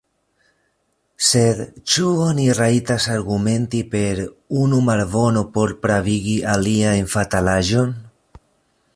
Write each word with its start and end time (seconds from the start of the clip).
Sed 1.25 1.59
ĉu 1.95 2.05
oni 2.27 2.45
rajtas 2.59 3.05
argumenti 3.15 3.81
per 3.91 4.21
unu 4.61 4.79
malbono 4.87 5.43
por 5.57 5.75
pravigi 5.83 6.35
alian 6.55 7.13
fatalaĵon? 7.13 7.93